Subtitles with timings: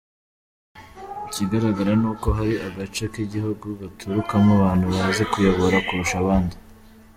[1.27, 6.55] Ikigaragara nuko hari agace k’igihugu gaturukamo abantu bazi kuyobora kurusha abandi.